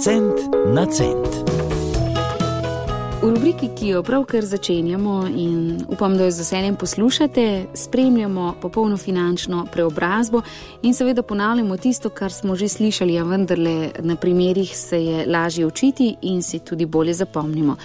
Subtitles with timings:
[0.00, 0.34] Cent
[0.74, 1.28] na cent.
[3.22, 8.96] V rubriki, ki jo pravkar začenjamo in upam, da jo z veseljem poslušate, spremljamo popolno
[8.96, 10.42] finančno preobrazbo
[10.82, 15.66] in seveda ponavljamo tisto, kar smo že slišali, a vendarle na primerih se je lažje
[15.66, 17.76] učiti in si tudi bolje zapomnimo.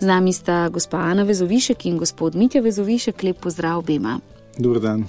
[0.00, 4.18] Z nami sta gospa Ana Vezovišek in gospod Mitja Vezovišek, lep pozdrav obema.
[4.58, 5.04] Dobro dan.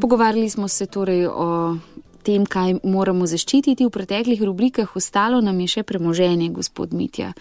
[0.00, 1.76] Pogovarjali smo se torej o
[2.22, 7.32] tem, kaj moramo zaščititi v preteklih rubrikah, ostalo nam je še premoženje, gospod Mitja.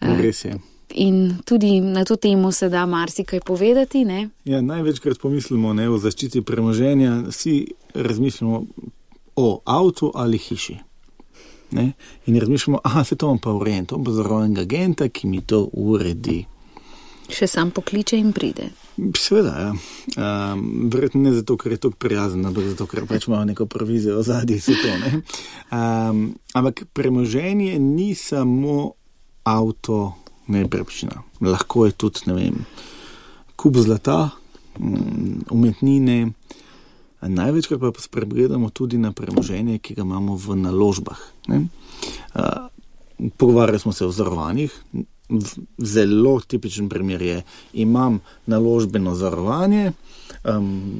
[0.00, 0.58] Res je.
[0.94, 4.04] In tudi na to temo se da marsikaj povedati.
[4.04, 4.28] Ne?
[4.44, 7.56] Ja, največkrat pomislimo ne, o zaščiti premoženja, vsi
[7.94, 8.64] razmišljamo
[9.36, 10.76] o avtu ali hiši.
[11.72, 11.92] Ne?
[12.26, 15.64] In razmišljamo, da se to vam pa ureja, to bo zarojenega agenta, ki mi to
[15.72, 16.42] uredi.
[17.32, 18.68] Še sam pokliče in pride.
[19.16, 19.72] Seveda, ja.
[20.52, 24.22] um, verjetno ne zato, ker je tako prijazen, ampak zato, ker pač imamo neko provizijo
[24.22, 25.22] zadnji svetu.
[25.72, 28.92] Um, ampak premoženje ni samo
[29.48, 30.12] avto,
[30.46, 31.22] nepremičnina.
[31.40, 32.58] Lahko je tudi, ne vem,
[33.56, 34.30] kup zlata,
[34.78, 36.32] mm, umetnine.
[37.22, 41.20] Največkrat pa spregledamo tudi na premoženje, ki ga imamo v naložbah.
[41.48, 42.68] Uh,
[43.38, 44.74] pogovarjali smo se o zarovanjih,
[45.78, 49.92] zelo tipičen primer je, imam naložbeno zavarovanje,
[50.44, 50.92] um,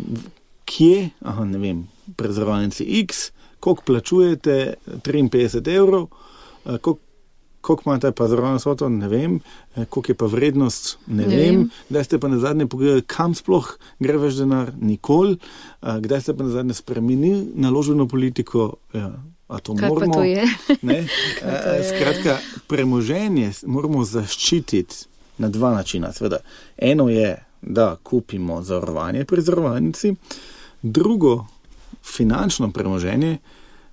[0.65, 3.31] kje, aha, ne vem, prezavarovalnici X,
[3.61, 6.09] koliko plačujete, 53 evrov,
[6.65, 6.77] uh,
[7.61, 9.41] koliko imate pa zavarovano soto, ne vem,
[9.77, 13.35] uh, koliko je pa vrednost, ne, ne vem, kdaj ste pa na zadnje pogledali, kam
[13.35, 15.37] sploh gre več denar, nikoli,
[15.83, 18.75] uh, kdaj ste pa na zadnje spremenili naložbeno politiko.
[18.95, 19.13] Ja.
[19.53, 20.45] A to Kaj moramo, to je?
[20.83, 21.03] ne,
[21.89, 25.05] skratka, premoženje moramo zaščititi
[25.39, 26.13] na dva načina.
[26.13, 26.39] Sveda.
[26.77, 30.15] Eno je, da kupimo zavarovanje pri zavarovalnici,
[30.83, 31.47] drugo,
[32.03, 33.37] finančno premoženje,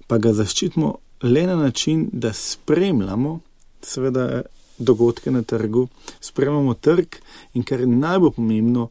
[0.08, 3.40] pa ga zaščitimo le na način, da spremljamo
[3.82, 4.42] seveda,
[4.80, 5.88] dogodke na trgu,
[6.22, 7.20] spremljamo trg
[7.54, 8.88] in kar je najbolj pomembno,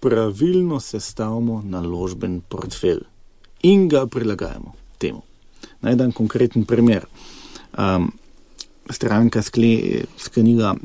[0.00, 3.02] pravilno sestavimo naložben portfelj
[3.62, 5.22] in ga prilagajamo temu.
[5.82, 7.06] Naj dam konkreten primer.
[7.78, 8.12] Um,
[8.90, 10.76] stranka sklenila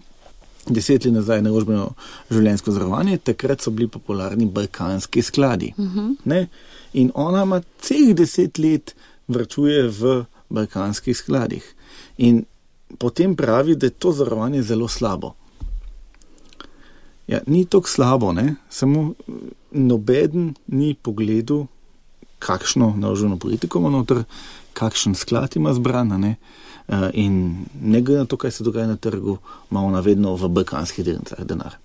[0.69, 1.91] deset let nazaj naložbeno
[2.31, 5.73] življenjsko zavarovanje, takrat so bili popularni balkanski skladi.
[5.77, 6.47] Uh -huh.
[6.93, 8.95] In ona ima celih deset let
[9.27, 11.63] vrčuje v balkanskih skladih.
[12.17, 12.45] In
[12.97, 15.33] potem pravi, da je to zavarovanje zelo slabo.
[17.27, 18.55] Ja, ni tako slabo, ne?
[18.69, 19.13] samo
[19.71, 21.65] noben ni pogledal,
[22.39, 24.23] kakšno naložbeno politiko ima noter,
[24.73, 26.17] kakšen sklad ima zbrana.
[26.17, 26.35] Ne?
[26.87, 29.37] Uh, in ne glede na to, kaj se dogaja na trgu,
[29.71, 31.75] imamo navedno v balkanskih delnicah denar.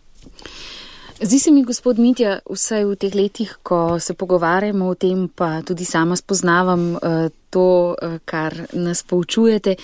[1.22, 5.62] Zdi se mi, gospod Mitja, vsaj v teh letih, ko se pogovarjamo o tem, pa
[5.62, 9.76] tudi sama spoznavam uh, to, uh, kar nas poučujete,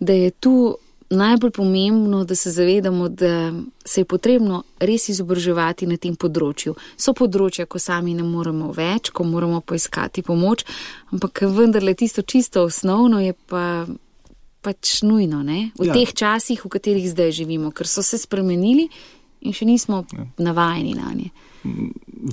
[0.00, 0.76] da je tu
[1.10, 3.52] najbolj pomembno, da se zavedamo, da
[3.84, 6.74] se je potrebno res izobraževati na tem področju.
[6.96, 10.64] So področja, ko sami ne moremo več, ko moramo poiskati pomoč,
[11.12, 13.84] ampak vendarle tisto čisto osnovno je pa
[14.64, 15.74] pač nujno, ne?
[15.76, 15.92] V ja.
[15.92, 18.88] teh časih, v katerih zdaj živimo, ker so se spremenili
[19.44, 20.24] in še nismo ja.
[20.40, 21.28] navajeni na nje.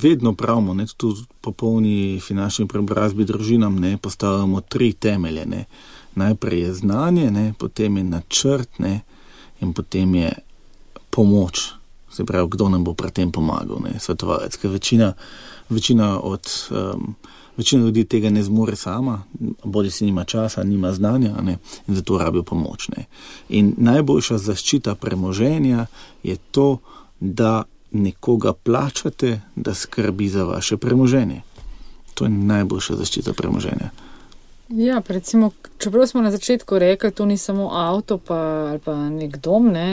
[0.02, 5.46] Vedno pravimo, da tudi popolni finančni preobrazbi družinam ne postavljamo tri temelje.
[5.46, 5.66] Ne.
[6.16, 9.02] Najprej je znanje, ne, potem je načrt ne,
[9.62, 10.32] in potem je
[11.10, 11.72] pomoč.
[12.12, 14.58] Se pravi, kdo nam bo pri tem pomagal, ne, svetovalec.
[14.58, 15.14] Ker večina,
[15.70, 17.16] večina, od, um,
[17.58, 19.24] večina ljudi tega ne zmore sama,
[19.64, 21.58] bodi si nima časa, nima znanja ne,
[21.88, 22.90] in zato rabijo pomoč.
[22.90, 23.06] Ne.
[23.50, 25.86] In najboljša zaščita premoženja
[26.24, 26.78] je to,
[27.20, 31.42] da nekoga plačate, da skrbi za vaše premoženje.
[32.14, 33.90] To je najboljša zaščita premoženja.
[34.72, 38.36] Ja, recimo, čeprav smo na začetku rekli, to ni samo avto pa,
[38.70, 39.88] ali pa nek dom, ne,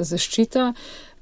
[0.00, 0.72] zaščita,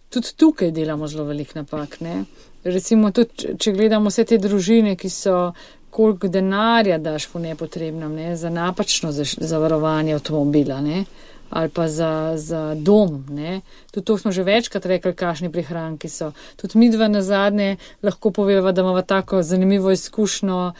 [0.08, 2.00] tudi tukaj delamo zelo velik napak.
[2.00, 2.24] Ne.
[2.64, 5.52] Recimo, tudi, če gledamo vse te družine, ki so,
[5.92, 10.80] koliko denarja daš po nepotrebnem, ne, za napačno zavarovanje avtomobila.
[10.80, 11.04] Ne
[11.52, 13.26] ali pa za, za dom.
[13.28, 13.60] Ne.
[13.90, 16.30] Tudi to smo že večkrat rekli, kakšni prihranki so.
[16.56, 20.72] Tudi mi dva na zadnje lahko poveva, da imamo tako zanimivo izkušnjo.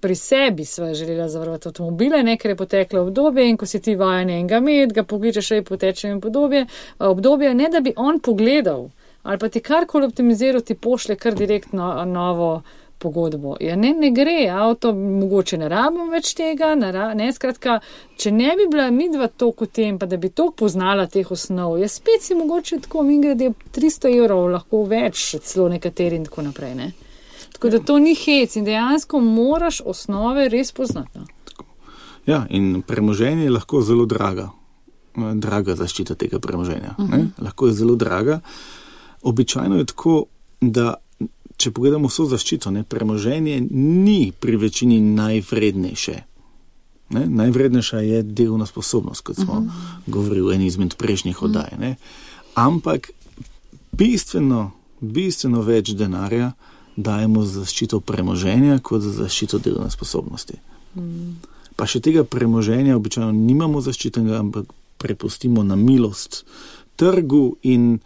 [0.00, 4.30] Pri sebi sva želela zavarovati avtomobile, nekaj je poteklo obdobje in ko si ti vajen
[4.30, 6.66] enega med, ga pogledaš še poteče in podobje,
[6.98, 8.90] obdobje, ne da bi on pogledal
[9.22, 12.62] ali pa ti karkoli optimiziral, ti pošle kar direktno novo
[12.98, 13.56] pogodbo.
[13.60, 17.80] Ja, ne, ne gre, avto, mogoče ne rabim več tega, ne, ne, skratka,
[18.18, 21.90] če ne bi bila midva toliko tem, pa da bi to poznala teh osnov, je
[21.90, 26.76] spet si mogoče tako, mi grede 300 evrov, lahko več, celo nekateri in tako naprej.
[26.78, 26.92] Ne.
[27.62, 31.18] Tako da to ni hec in dejansko moraš osnove res poznati.
[31.18, 31.26] No.
[32.26, 34.48] Ja, in premoženje je lahko zelo draga,
[35.14, 36.94] draga zaščita tega premoženja.
[36.98, 37.28] Uh -huh.
[37.38, 38.40] Lahko je zelo draga.
[39.22, 40.24] Običajno je tako,
[40.60, 40.94] da
[41.56, 46.22] če pogledamo vso zaščito, ne, premoženje ni pri večini najvrednejše.
[47.10, 49.70] Ne, najvrednejša je delovna sposobnost, kot smo uh -huh.
[50.06, 51.70] govorili v eni izmed prejšnjih oddaj.
[51.78, 51.96] Ne.
[52.54, 53.10] Ampak
[53.92, 54.70] bistveno,
[55.00, 56.52] bistveno več denarja
[56.96, 60.58] dajemo za zaščito premoženja, kot za zaščito delovne sposobnosti.
[60.96, 61.32] -huh.
[61.76, 64.72] Pa še tega premoženja običajno nimamo zaščitenega, ampak
[65.02, 66.44] prepustimo na milost
[67.00, 67.96] trgu in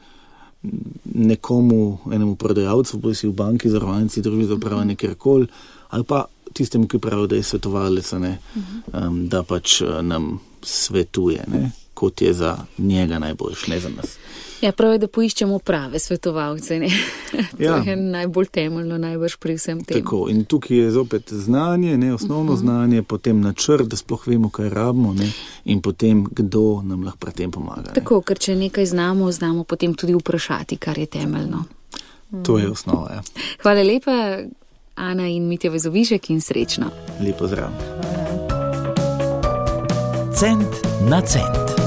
[1.15, 5.47] nekomu, enemu prodajalcu, bodi si v banki, zavarovalnici, družbi za upravljanje kjerkoli,
[5.95, 6.25] ali pa
[6.57, 11.71] tistemu, ki pravi, da je svetovalec, um, da pač uh, nam svetuje, ne?
[11.97, 14.19] Kot je za njega najboljš, ne za nas.
[14.61, 16.79] Ja, prav je, da poiščemo prave svetovalce.
[17.57, 17.77] to ja.
[17.87, 20.01] je najbolj temeljno, najbrž pri vsem tem.
[20.01, 22.69] Tako, in tukaj je zopet znanje, ne, osnovno uh mhm.
[22.69, 22.79] -huh.
[22.79, 25.31] znanje, potem načrt, da sploh vemo, kaj rabimo ne,
[25.65, 27.93] in potem, kdo nam lahko pri tem pomaga.
[27.95, 31.65] Tako, ker če nekaj znamo, znamo potem tudi vprašati, kar je temeljno.
[32.43, 33.13] To je osnova.
[33.13, 33.23] Ja.
[33.63, 34.39] Hvala lepa,
[34.95, 36.87] Ana in Mitja Vezovišek in srečno.
[37.21, 37.71] Lepo zdrav.
[40.35, 41.86] Cent na cent.